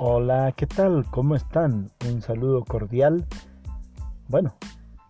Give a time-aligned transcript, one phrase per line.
[0.00, 1.04] Hola, ¿qué tal?
[1.10, 1.90] ¿Cómo están?
[2.08, 3.26] Un saludo cordial.
[4.28, 4.54] Bueno,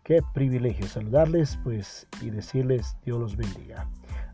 [0.03, 3.87] qué privilegio saludarles pues y decirles Dios los bendiga.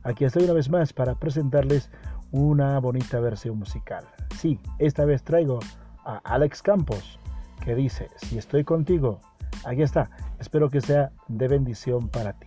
[0.04, 1.90] Aquí estoy una vez más para presentarles
[2.30, 4.04] una bonita versión musical.
[4.38, 5.58] Sí, esta vez traigo
[6.04, 7.18] a Alex Campos
[7.64, 9.18] que dice, si estoy contigo,
[9.64, 10.08] aquí está,
[10.38, 12.46] espero que sea de bendición para ti.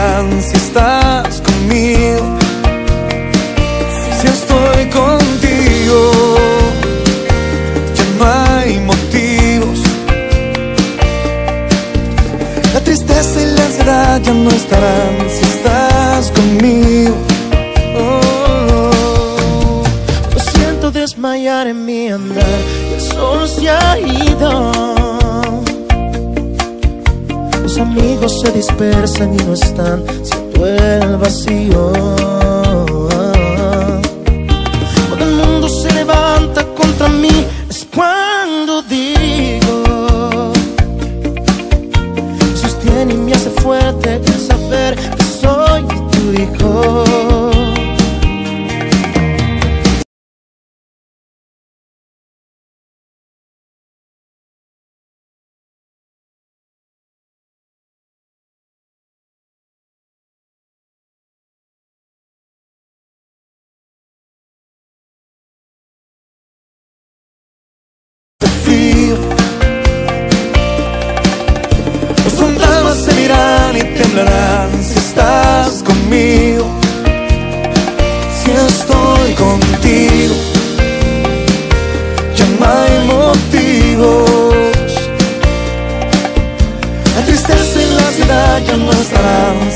[13.81, 17.15] ansiedad ya no estarán si estás conmigo.
[20.91, 22.59] desmayar en mi andar
[22.93, 24.71] el sol se ha ido.
[27.63, 31.93] Los amigos se dispersan y no están, siento el vacío.
[35.07, 39.20] Cuando el mundo se levanta contra mí, es cuando digo:
[46.81, 47.20] tu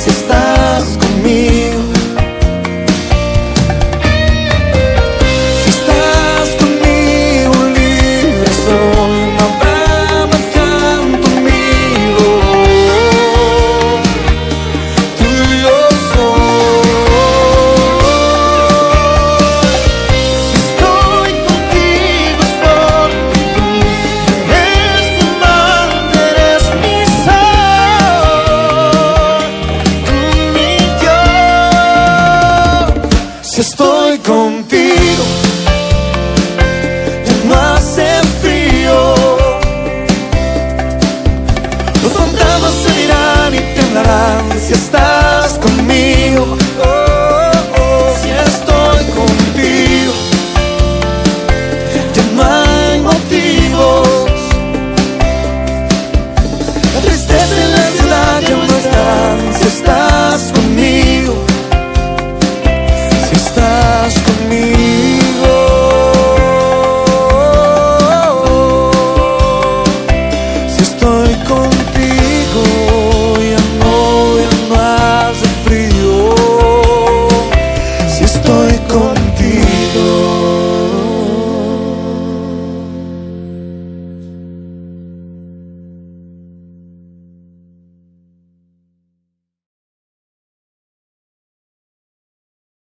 [0.07, 0.44] estarán si
[33.55, 34.19] si estás